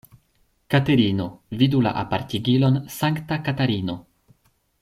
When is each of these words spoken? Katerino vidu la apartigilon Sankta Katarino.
Katerino 0.73 1.27
vidu 1.59 1.83
la 1.89 1.93
apartigilon 2.05 2.81
Sankta 2.97 3.41
Katarino. 3.49 3.99